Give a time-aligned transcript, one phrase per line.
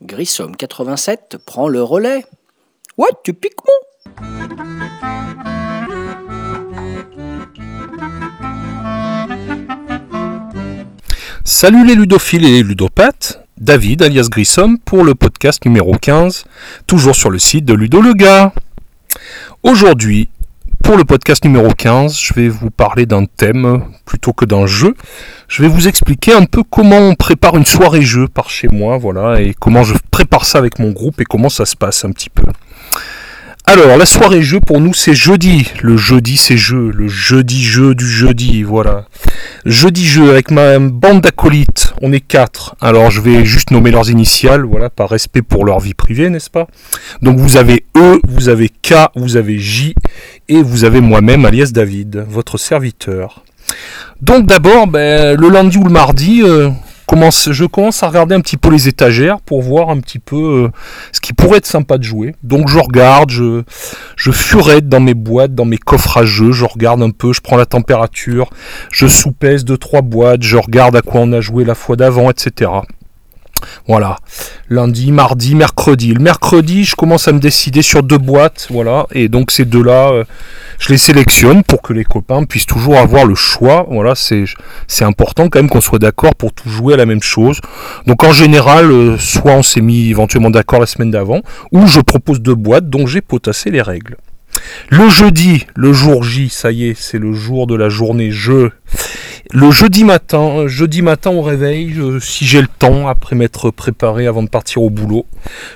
[0.00, 2.24] Grissom 87 prend le relais.
[2.96, 3.74] Ouais, tu piques mon
[11.44, 16.44] Salut les ludophiles et les ludopathes, David alias Grissom pour le podcast numéro 15,
[16.88, 18.52] toujours sur le site de Ludo le gars.
[19.62, 20.28] Aujourd'hui,
[20.82, 24.96] pour le podcast numéro 15, je vais vous parler d'un thème plutôt que d'un jeu.
[25.46, 28.98] Je vais vous expliquer un peu comment on prépare une soirée jeu par chez moi,
[28.98, 32.10] voilà, et comment je prépare ça avec mon groupe et comment ça se passe un
[32.10, 32.42] petit peu.
[33.66, 35.70] Alors, la soirée jeu pour nous c'est jeudi.
[35.80, 36.90] Le jeudi c'est jeu.
[36.92, 39.06] Le jeudi jeu du jeudi, voilà.
[39.64, 41.83] Jeudi jeu avec ma bande d'acolytes.
[42.06, 42.76] On est quatre.
[42.82, 46.50] Alors je vais juste nommer leurs initiales, voilà, par respect pour leur vie privée, n'est-ce
[46.50, 46.66] pas?
[47.22, 49.94] Donc vous avez E, vous avez K, vous avez J,
[50.50, 53.42] et vous avez moi-même, alias David, votre serviteur.
[54.20, 56.68] Donc d'abord, ben, le lundi ou le mardi, euh,
[57.50, 60.68] je commence à regarder un petit peu les étagères pour voir un petit peu euh,
[61.12, 62.34] ce qui pourrait être sympa de jouer.
[62.42, 63.62] Donc je regarde, je,
[64.16, 67.40] je furette dans mes boîtes, dans mes coffres à jeux, je regarde un peu, je
[67.40, 68.50] prends la température,
[68.90, 69.06] je
[69.64, 72.70] deux trois boîtes, je regarde à quoi on a joué la fois d'avant, etc.
[73.86, 74.16] Voilà.
[74.68, 76.14] Lundi, mardi, mercredi.
[76.14, 78.68] Le mercredi, je commence à me décider sur deux boîtes.
[78.70, 79.06] Voilà.
[79.12, 80.24] Et donc ces deux-là, euh,
[80.78, 83.86] je les sélectionne pour que les copains puissent toujours avoir le choix.
[83.90, 84.44] Voilà, c'est,
[85.02, 87.60] important quand même qu'on soit d'accord pour tout jouer à la même chose.
[88.06, 91.40] Donc en général, euh, soit on s'est mis éventuellement d'accord la semaine d'avant,
[91.72, 94.16] ou je propose deux boîtes dont j'ai potassé les règles.
[94.88, 98.72] Le jeudi, le jour J, ça y est, c'est le jour de la journée jeu.
[99.52, 104.42] Le jeudi matin, jeudi matin au réveil, si j'ai le temps, après m'être préparé avant
[104.42, 105.26] de partir au boulot,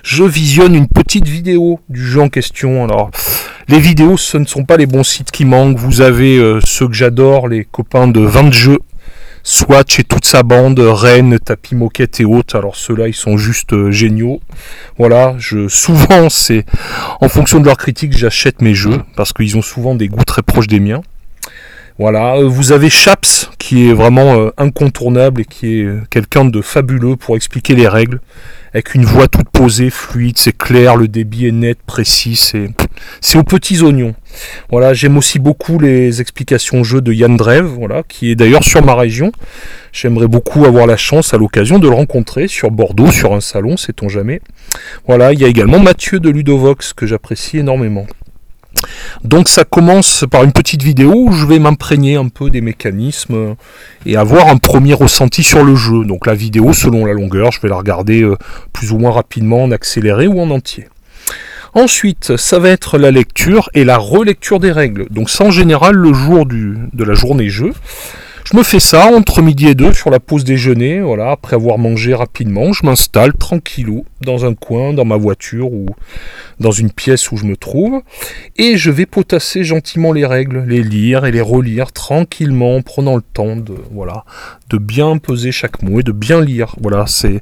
[0.03, 2.83] je visionne une petite vidéo du jeu en question.
[2.85, 3.11] Alors,
[3.69, 5.77] les vidéos, ce ne sont pas les bons sites qui manquent.
[5.77, 8.79] Vous avez euh, ceux que j'adore, les copains de 20 jeux.
[9.45, 12.57] Swatch et toute sa bande, Rennes, Tapis Moquette et autres.
[12.57, 14.41] Alors ceux-là, ils sont juste euh, géniaux.
[14.99, 16.65] Voilà, je souvent c'est
[17.21, 20.43] en fonction de leurs critiques, j'achète mes jeux parce qu'ils ont souvent des goûts très
[20.43, 21.03] proches des miens.
[21.99, 26.47] Voilà, euh, vous avez Chaps qui est vraiment euh, incontournable et qui est euh, quelqu'un
[26.47, 28.19] de fabuleux pour expliquer les règles
[28.73, 32.37] avec une voix toute posée, fluide, c'est clair, le débit est net, précis,
[33.21, 34.15] c'est aux petits oignons.
[34.71, 38.83] Voilà, j'aime aussi beaucoup les explications jeux de Yann Drev, voilà, qui est d'ailleurs sur
[38.83, 39.33] ma région.
[39.93, 43.77] J'aimerais beaucoup avoir la chance à l'occasion de le rencontrer sur Bordeaux, sur un salon,
[43.77, 44.41] sait-on jamais.
[45.07, 48.07] Voilà, il y a également Mathieu de Ludovox que j'apprécie énormément.
[49.25, 53.55] Donc ça commence par une petite vidéo où je vais m'imprégner un peu des mécanismes
[54.07, 56.05] et avoir un premier ressenti sur le jeu.
[56.05, 58.37] Donc la vidéo, selon la longueur, je vais la regarder euh,
[58.73, 60.89] plus ou moins rapidement en accéléré ou en entier.
[61.75, 65.07] Ensuite, ça va être la lecture et la relecture des règles.
[65.11, 67.73] Donc ça en général le jour de la journée jeu.
[68.51, 71.77] Je me fais ça entre midi et deux sur la pause déjeuner, voilà, après avoir
[71.77, 75.85] mangé rapidement, je m'installe tranquillou dans un coin, dans ma voiture ou
[76.59, 78.01] dans une pièce où je me trouve,
[78.57, 83.17] et je vais potasser gentiment les règles, les lire et les relire tranquillement, en prenant
[83.17, 84.25] le temps de voilà,
[84.71, 86.75] de bien peser chaque mot et de bien lire.
[86.81, 87.41] Voilà, c'est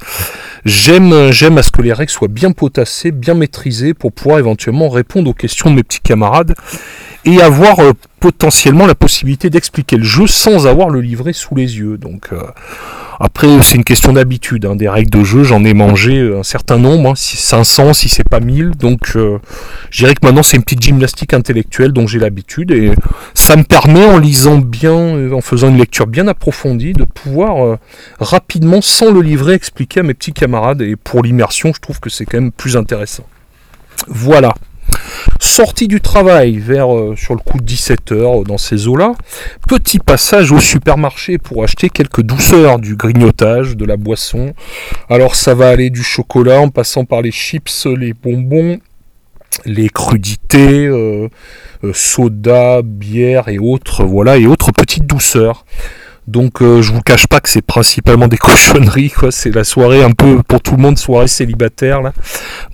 [0.65, 4.89] j'aime j'aime à ce que les règles soient bien potassées, bien maîtrisées pour pouvoir éventuellement
[4.89, 6.55] répondre aux questions de mes petits camarades
[7.27, 11.79] et avoir euh, potentiellement la possibilité d'expliquer le jeu sans avoir le livret sous les
[11.79, 11.99] yeux.
[11.99, 12.41] Donc euh,
[13.19, 14.77] après c'est une question d'habitude, hein.
[14.77, 18.09] des règles de jeu, j'en ai mangé euh, un certain nombre, hein, si 500 si
[18.09, 22.21] c'est pas 1000, donc je dirais que maintenant c'est une petite gymnastique intellectuelle dont j'ai
[22.21, 22.93] l'habitude et
[23.35, 27.79] ça me permet en lisant bien, en faisant une lecture bien approfondie, de pouvoir euh,
[28.21, 32.11] rapidement sans le livret expliquer à mes petits camarades et pour l'immersion je trouve que
[32.11, 33.25] c'est quand même plus intéressant.
[34.09, 34.55] Voilà.
[35.41, 39.15] Sortie du travail vers euh, sur le coup de 17h dans ces eaux-là,
[39.69, 44.55] petit passage au supermarché pour acheter quelques douceurs, du grignotage, de la boisson.
[45.11, 48.79] Alors ça va aller du chocolat en passant par les chips, les bonbons,
[49.65, 51.29] les crudités, euh,
[51.85, 55.65] euh, soda, bière et autres, voilà, et autres petites douceurs.
[56.27, 59.31] Donc euh, je vous cache pas que c'est principalement des cochonneries, quoi.
[59.31, 62.13] C'est la soirée un peu pour tout le monde, soirée célibataire là.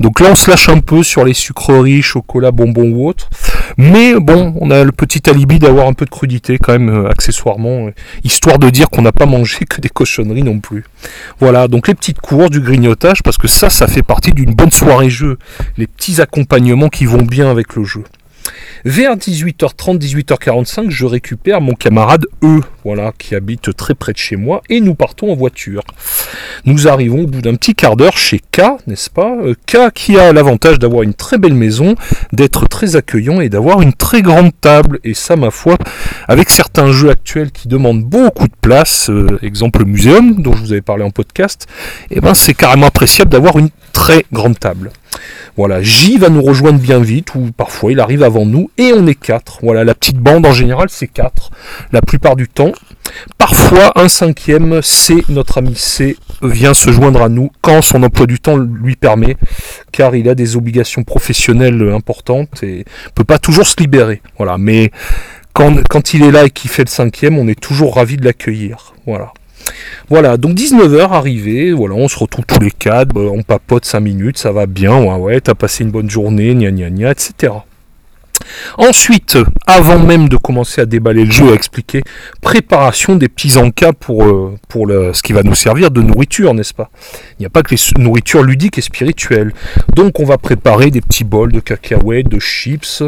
[0.01, 3.29] Donc là on se lâche un peu sur les sucreries, chocolat, bonbons ou autres.
[3.77, 7.09] Mais bon, on a le petit alibi d'avoir un peu de crudité quand même euh,
[7.09, 7.91] accessoirement, euh,
[8.25, 10.85] histoire de dire qu'on n'a pas mangé que des cochonneries non plus.
[11.41, 14.71] Voilà, donc les petites courses, du grignotage, parce que ça, ça fait partie d'une bonne
[14.71, 15.39] soirée jeu.
[15.77, 18.05] Les petits accompagnements qui vont bien avec le jeu.
[18.85, 24.37] Vers 18h30, 18h45, je récupère mon camarade E, voilà, qui habite très près de chez
[24.37, 25.83] moi, et nous partons en voiture.
[26.65, 29.37] Nous arrivons au bout d'un petit quart d'heure chez K, n'est-ce pas?
[29.43, 31.95] Euh, K qui a l'avantage d'avoir une très belle maison,
[32.33, 34.99] d'être très accueillant et d'avoir une très grande table.
[35.05, 35.77] Et ça, ma foi,
[36.29, 40.61] avec certains jeux actuels qui demandent beaucoup de place, euh, exemple le muséum dont je
[40.61, 41.67] vous avais parlé en podcast,
[42.11, 44.91] eh ben c'est carrément appréciable d'avoir une très grande table.
[45.57, 49.07] Voilà, J va nous rejoindre bien vite, ou parfois il arrive avant nous, et on
[49.07, 49.59] est quatre.
[49.63, 51.51] Voilà, la petite bande en général c'est quatre,
[51.93, 52.73] la plupart du temps.
[53.37, 58.27] Parfois un cinquième, c'est notre ami C, vient se joindre à nous quand son emploi
[58.27, 59.37] du temps lui permet,
[59.93, 62.85] car il a des obligations professionnelles importantes et
[63.15, 64.23] peut pas toujours se libérer.
[64.39, 64.91] Voilà, mais
[65.53, 68.25] quand, quand il est là et qu'il fait le cinquième, on est toujours ravi de
[68.25, 68.95] l'accueillir.
[69.07, 69.33] Voilà.
[70.09, 74.01] Voilà, donc 19h arrivé, voilà, on se retrouve tous les quatre, bah, on papote 5
[74.01, 77.53] minutes, ça va bien, ouais, t'as passé une bonne journée, gna gna gna, etc.
[78.79, 82.03] Ensuite, avant même de commencer à déballer le jeu, à expliquer,
[82.41, 86.75] préparation des petits encas pour, euh, pour ce qui va nous servir de nourriture, n'est-ce
[86.75, 86.91] pas?
[87.39, 89.53] Il n'y a pas que les nourritures ludiques et spirituelles.
[89.95, 93.03] Donc on va préparer des petits bols de cacahuètes, de chips.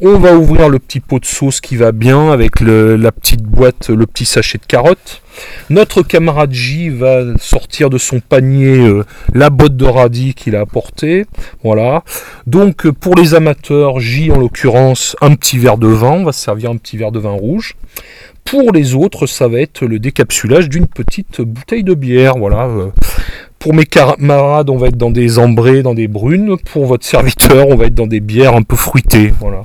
[0.00, 3.90] On va ouvrir le petit pot de sauce qui va bien avec la petite boîte,
[3.90, 5.22] le petit sachet de carottes.
[5.68, 9.04] Notre camarade J va sortir de son panier euh,
[9.34, 11.26] la botte de radis qu'il a apporté.
[11.62, 12.02] Voilà.
[12.46, 16.12] Donc euh, pour les amateurs, J en l'occurrence, un petit verre de vin.
[16.12, 17.76] On va se servir un petit verre de vin rouge.
[18.44, 22.34] Pour les autres, ça va être le décapsulage d'une petite bouteille de bière.
[22.36, 22.66] Voilà.
[22.66, 22.88] Euh.
[23.58, 26.56] Pour mes camarades, on va être dans des ambrés, dans des brunes.
[26.72, 29.32] Pour votre serviteur, on va être dans des bières un peu fruitées.
[29.38, 29.64] Voilà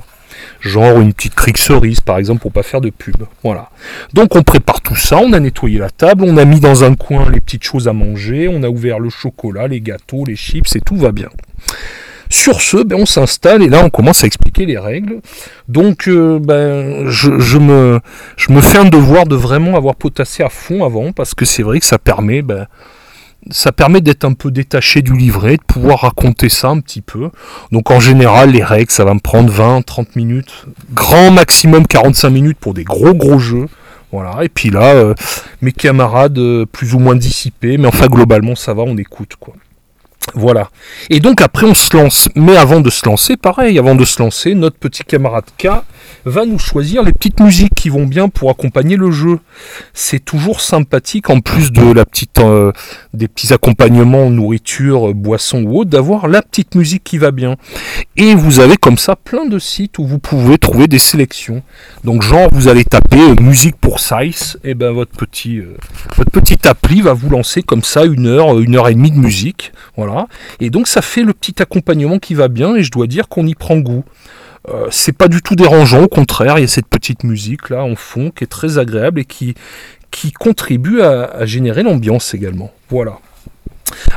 [0.66, 3.16] genre une petite crique cerise par exemple pour pas faire de pub.
[3.42, 3.70] Voilà.
[4.12, 6.94] Donc on prépare tout ça, on a nettoyé la table, on a mis dans un
[6.94, 10.76] coin les petites choses à manger, on a ouvert le chocolat, les gâteaux, les chips
[10.76, 11.28] et tout va bien.
[12.28, 15.20] Sur ce, ben, on s'installe et là on commence à expliquer les règles.
[15.68, 18.00] Donc euh, ben, je, me,
[18.36, 21.62] je me fais un devoir de vraiment avoir potassé à fond avant parce que c'est
[21.62, 22.66] vrai que ça permet ben,
[23.50, 27.30] ça permet d'être un peu détaché du livret, de pouvoir raconter ça un petit peu.
[27.72, 32.30] Donc en général, les règles, ça va me prendre 20, 30 minutes, grand maximum 45
[32.30, 33.66] minutes pour des gros gros jeux.
[34.12, 35.14] Voilà, et puis là, euh,
[35.62, 39.54] mes camarades euh, plus ou moins dissipés, mais enfin globalement ça va, on écoute quoi.
[40.34, 40.70] Voilà.
[41.08, 42.28] Et donc après on se lance.
[42.34, 45.68] Mais avant de se lancer, pareil, avant de se lancer, notre petit camarade K
[46.24, 49.38] va nous choisir les petites musiques qui vont bien pour accompagner le jeu.
[49.94, 52.72] C'est toujours sympathique, en plus de la petite, euh,
[53.14, 57.56] des petits accompagnements, nourriture, boisson ou autre, d'avoir la petite musique qui va bien.
[58.16, 61.62] Et vous avez comme ça plein de sites où vous pouvez trouver des sélections.
[62.02, 65.76] Donc genre vous allez taper euh, musique pour size, et ben votre petit, euh,
[66.16, 69.18] votre petite appli va vous lancer comme ça une heure, une heure et demie de
[69.18, 69.72] musique.
[69.96, 70.05] Voilà.
[70.60, 73.46] Et donc ça fait le petit accompagnement qui va bien et je dois dire qu'on
[73.46, 74.04] y prend goût.
[74.68, 77.84] Euh, c'est pas du tout dérangeant, au contraire, il y a cette petite musique là
[77.84, 79.54] en fond qui est très agréable et qui,
[80.10, 82.72] qui contribue à, générer l'ambiance également.
[82.88, 83.18] Voilà.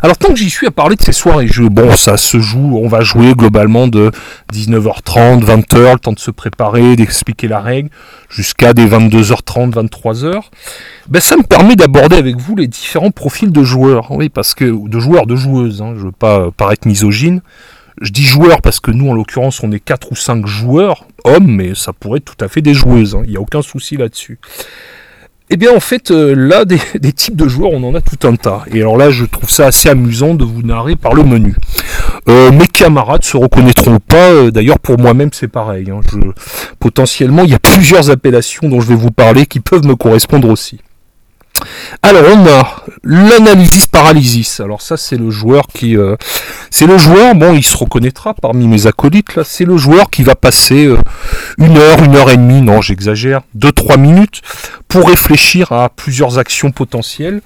[0.01, 2.87] Alors tant que j'y suis à parler de ces soirées bon ça se joue, on
[2.87, 4.11] va jouer globalement de
[4.53, 7.89] 19h30, 20h, le temps de se préparer, d'expliquer la règle,
[8.29, 10.41] jusqu'à des 22h30, 23h.
[11.07, 14.65] Ben, ça me permet d'aborder avec vous les différents profils de joueurs, oui, parce que
[14.65, 17.41] de joueurs, de joueuses, hein, je veux pas paraître misogyne.
[18.01, 21.47] Je dis joueurs parce que nous, en l'occurrence, on est 4 ou 5 joueurs, hommes,
[21.47, 23.15] mais ça pourrait être tout à fait des joueuses.
[23.15, 23.23] Hein.
[23.25, 24.39] Il n'y a aucun souci là-dessus.
[25.51, 28.35] Eh bien, en fait, euh, là, des, types de joueurs, on en a tout un
[28.35, 28.63] tas.
[28.71, 31.55] Et alors là, je trouve ça assez amusant de vous narrer par le menu.
[32.27, 34.29] Euh, mes camarades se reconnaîtront pas.
[34.29, 35.89] Euh, d'ailleurs, pour moi-même, c'est pareil.
[35.89, 36.01] Hein.
[36.11, 36.19] Je,
[36.79, 40.49] potentiellement, il y a plusieurs appellations dont je vais vous parler qui peuvent me correspondre
[40.49, 40.79] aussi.
[42.01, 44.59] Alors on a l'analysis paralysis.
[44.59, 46.15] Alors ça c'est le joueur qui, euh,
[46.69, 47.35] c'est le joueur.
[47.35, 49.43] Bon, il se reconnaîtra parmi mes acolytes là.
[49.43, 50.97] C'est le joueur qui va passer euh,
[51.57, 54.41] une heure, une heure et demie, non j'exagère, deux trois minutes
[54.87, 57.41] pour réfléchir à plusieurs actions potentielles.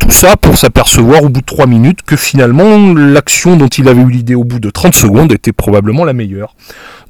[0.00, 4.02] Tout ça pour s'apercevoir au bout de trois minutes que finalement l'action dont il avait
[4.02, 6.54] eu l'idée au bout de 30 secondes était probablement la meilleure.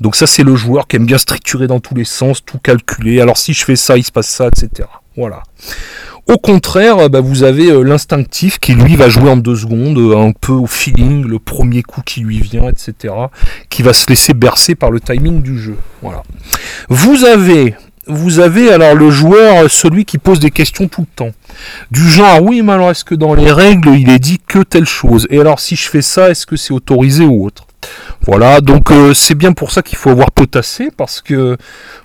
[0.00, 3.20] Donc ça c'est le joueur qui aime bien structurer dans tous les sens, tout calculer.
[3.20, 4.88] Alors si je fais ça, il se passe ça, etc.
[5.16, 5.42] Voilà.
[6.28, 10.16] Au contraire, bah, vous avez euh, l'instinctif qui lui va jouer en deux secondes, euh,
[10.16, 13.14] un peu au feeling, le premier coup qui lui vient, etc.
[13.70, 15.76] Qui va se laisser bercer par le timing du jeu.
[16.02, 16.24] Voilà.
[16.88, 17.76] Vous avez
[18.08, 21.32] vous avez alors le joueur, celui qui pose des questions tout le temps.
[21.90, 24.86] Du genre, oui, mais alors est-ce que dans les règles, il est dit que telle
[24.86, 25.26] chose?
[25.30, 27.65] Et alors si je fais ça, est-ce que c'est autorisé ou autre?
[28.26, 31.56] Voilà, donc euh, c'est bien pour ça qu'il faut avoir potassé, parce que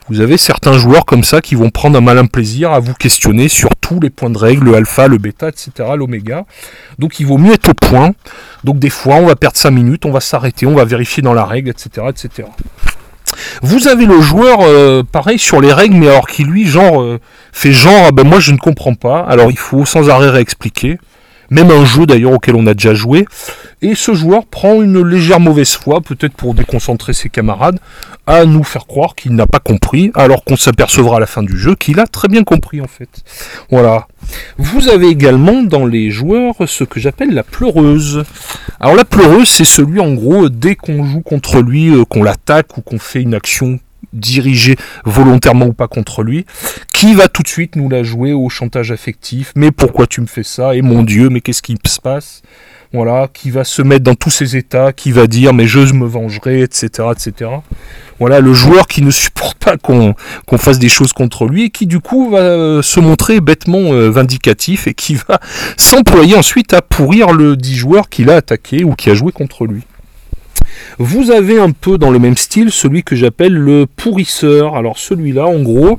[0.08, 3.48] vous avez certains joueurs comme ça qui vont prendre un malin plaisir à vous questionner
[3.48, 6.46] sur tous les points de règle, le alpha, le bêta, etc., l'oméga.
[7.00, 8.12] Donc il vaut mieux être au point.
[8.64, 11.34] Donc des fois, on va perdre 5 minutes, on va s'arrêter, on va vérifier dans
[11.34, 12.48] la règle, etc., etc.
[13.62, 17.20] Vous avez le joueur, euh, pareil, sur les règles, mais alors qui lui, genre, euh,
[17.52, 21.00] fait genre, ah ben moi je ne comprends pas, alors il faut sans arrêt réexpliquer
[21.52, 23.26] même un jeu d'ailleurs auquel on a déjà joué.
[23.84, 27.80] Et ce joueur prend une légère mauvaise foi, peut-être pour déconcentrer ses camarades,
[28.26, 31.58] à nous faire croire qu'il n'a pas compris, alors qu'on s'apercevra à la fin du
[31.58, 33.10] jeu qu'il a très bien compris en fait.
[33.70, 34.08] Voilà.
[34.58, 38.24] Vous avez également dans les joueurs ce que j'appelle la pleureuse.
[38.80, 42.78] Alors la pleureuse, c'est celui en gros, dès qu'on joue contre lui, euh, qu'on l'attaque
[42.78, 43.80] ou qu'on fait une action
[44.14, 44.76] dirigé
[45.06, 46.46] volontairement ou pas contre lui,
[46.94, 50.28] qui va tout de suite nous la jouer au chantage affectif, mais pourquoi tu me
[50.28, 52.42] fais ça, et mon Dieu, mais qu'est-ce qui se passe?
[52.94, 56.06] Voilà, qui va se mettre dans tous ses états, qui va dire mais je me
[56.06, 57.50] vengerai, etc., etc.
[58.20, 60.14] Voilà, le joueur qui ne supporte pas qu'on
[60.58, 64.10] fasse des choses contre lui et qui du coup va euh, se montrer bêtement euh,
[64.10, 65.40] vindicatif et qui va
[65.78, 69.66] s'employer ensuite à pourrir le dit joueur qu'il a attaqué ou qui a joué contre
[69.66, 69.84] lui.
[70.98, 74.76] Vous avez un peu dans le même style celui que j'appelle le pourrisseur.
[74.76, 75.98] Alors celui-là, en gros,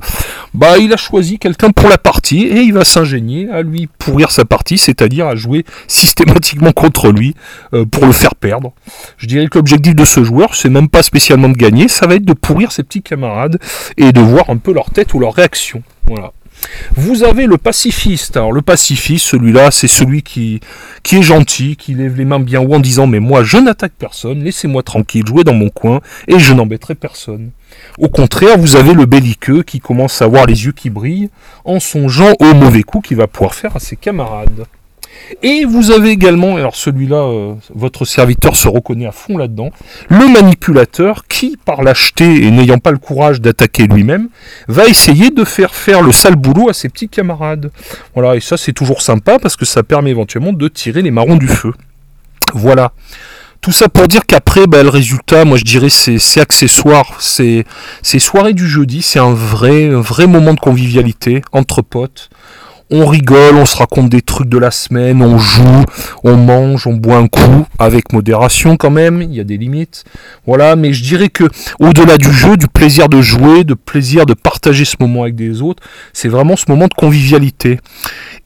[0.53, 4.31] bah il a choisi quelqu'un pour la partie et il va s'ingénier à lui pourrir
[4.31, 7.35] sa partie, c'est-à-dire à jouer systématiquement contre lui
[7.73, 8.73] euh, pour le faire perdre.
[9.17, 12.15] Je dirais que l'objectif de ce joueur, c'est même pas spécialement de gagner, ça va
[12.15, 13.59] être de pourrir ses petits camarades
[13.97, 15.83] et de voir un peu leur tête ou leur réaction.
[16.05, 16.31] Voilà.
[16.95, 18.37] Vous avez le pacifiste.
[18.37, 20.59] Alors le pacifiste, celui-là, c'est celui qui,
[21.03, 23.93] qui est gentil, qui lève les mains bien haut en disant mais moi je n'attaque
[23.97, 27.51] personne, laissez-moi tranquille, jouer dans mon coin et je n'embêterai personne.
[27.97, 31.29] Au contraire, vous avez le belliqueux qui commence à avoir les yeux qui brillent
[31.65, 34.65] en songeant au mauvais coup qu'il va pouvoir faire à ses camarades.
[35.41, 39.69] Et vous avez également, alors celui-là, euh, votre serviteur se reconnaît à fond là-dedans,
[40.09, 44.29] le manipulateur qui, par lâcheté et n'ayant pas le courage d'attaquer lui-même,
[44.67, 47.71] va essayer de faire faire le sale boulot à ses petits camarades.
[48.15, 51.35] Voilà, et ça c'est toujours sympa parce que ça permet éventuellement de tirer les marrons
[51.35, 51.73] du feu.
[52.53, 52.91] Voilà.
[53.61, 57.15] Tout ça pour dire qu'après, bah, le résultat, moi je dirais, c'est accessoire.
[57.21, 57.65] C'est
[58.19, 62.29] soirée du jeudi, c'est un vrai moment de convivialité entre potes
[62.89, 65.83] on rigole, on se raconte des trucs de la semaine, on joue,
[66.23, 70.03] on mange, on boit un coup, avec modération quand même, il y a des limites.
[70.45, 71.45] Voilà, mais je dirais que
[71.79, 75.61] au-delà du jeu, du plaisir de jouer, de plaisir de partager ce moment avec des
[75.61, 77.79] autres, c'est vraiment ce moment de convivialité.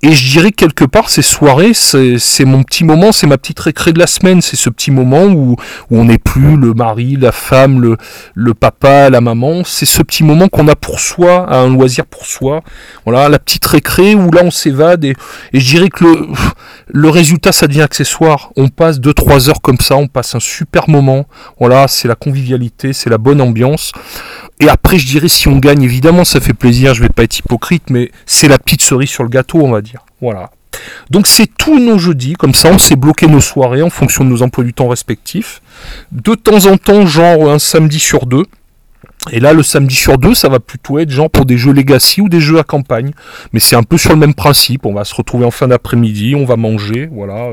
[0.04, 3.94] Et je dirais quelque part, ces soirées, c'est mon petit moment, c'est ma petite récré
[3.94, 4.44] de la semaine.
[4.44, 5.56] C'est ce petit moment où,
[5.90, 7.98] on n'est plus le mari, la femme,
[8.36, 9.64] le, papa, la maman.
[9.66, 12.62] C'est ce petit moment qu'on a pour soi, un loisir pour soi.
[13.06, 15.04] Voilà, la petite récré où là on s'évade.
[15.04, 15.16] Et,
[15.52, 16.06] je dirais que
[16.88, 18.52] le, résultat, ça devient accessoire.
[18.56, 21.26] On passe 2-3 heures comme ça, on passe un super moment.
[21.60, 23.94] Voilà, c'est la convivialité, c'est la bonne ambiance.
[24.60, 27.40] Et après, je dirais, si on gagne, évidemment, ça fait plaisir, je vais pas être
[27.40, 29.87] hypocrite, mais c'est la petite cerise sur le gâteau, on va dire.
[30.22, 30.52] Voilà.
[31.10, 34.30] Donc c'est tous nos jeudis, comme ça on s'est bloqué nos soirées en fonction de
[34.30, 35.62] nos emplois du temps respectifs.
[36.12, 38.46] De temps en temps, genre un samedi sur deux.
[39.32, 42.22] Et là, le samedi sur deux, ça va plutôt être genre pour des jeux Legacy
[42.22, 43.12] ou des jeux à campagne.
[43.52, 44.86] Mais c'est un peu sur le même principe.
[44.86, 47.50] On va se retrouver en fin d'après-midi, on va manger, voilà.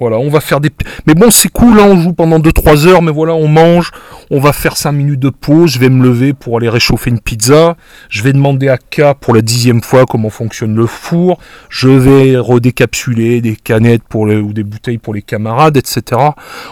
[0.00, 0.70] Voilà, on va faire des...
[1.06, 3.90] Mais bon, c'est cool, hein, on joue pendant 2-3 heures, mais voilà, on mange,
[4.30, 7.20] on va faire 5 minutes de pause, je vais me lever pour aller réchauffer une
[7.20, 7.76] pizza,
[8.08, 11.38] je vais demander à K pour la dixième fois comment fonctionne le four,
[11.68, 16.20] je vais redécapsuler des canettes ou des bouteilles pour les camarades, etc.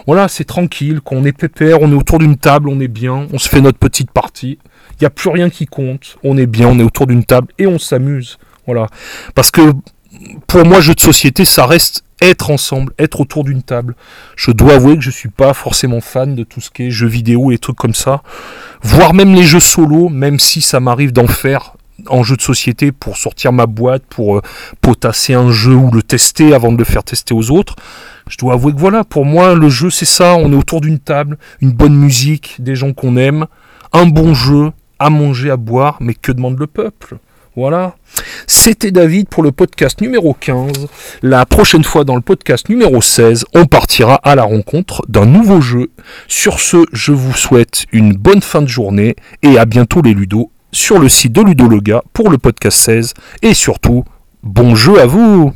[0.06, 3.38] Voilà, c'est tranquille, qu'on est pépère, on est autour d'une table, on est bien, on
[3.38, 4.58] se fait notre petite partie,
[4.92, 7.48] il n'y a plus rien qui compte, on est bien, on est autour d'une table
[7.58, 8.38] et on s'amuse.
[8.66, 8.86] Voilà.
[9.34, 9.72] Parce que
[10.46, 13.94] pour moi, jeu de société, ça reste être ensemble, être autour d'une table.
[14.36, 17.06] Je dois avouer que je suis pas forcément fan de tout ce qui est jeux
[17.06, 18.22] vidéo et trucs comme ça.
[18.82, 21.74] Voire même les jeux solo, même si ça m'arrive d'en faire
[22.08, 24.42] en jeu de société pour sortir ma boîte, pour euh,
[24.80, 27.76] potasser un jeu ou le tester avant de le faire tester aux autres.
[28.28, 30.98] Je dois avouer que voilà, pour moi, le jeu c'est ça, on est autour d'une
[30.98, 33.46] table, une bonne musique, des gens qu'on aime,
[33.92, 37.18] un bon jeu, à manger, à boire, mais que demande le peuple?
[37.56, 37.96] Voilà.
[38.46, 40.88] C'était David pour le podcast numéro 15.
[41.22, 45.62] La prochaine fois dans le podcast numéro 16, on partira à la rencontre d'un nouveau
[45.62, 45.90] jeu.
[46.28, 50.50] Sur ce, je vous souhaite une bonne fin de journée et à bientôt les Ludos
[50.70, 54.04] sur le site de Ludologa pour le podcast 16 et surtout,
[54.42, 55.54] bon jeu à vous